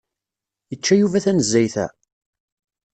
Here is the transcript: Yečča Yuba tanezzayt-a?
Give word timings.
Yečča 0.71 0.93
Yuba 0.97 1.23
tanezzayt-a? 1.25 1.85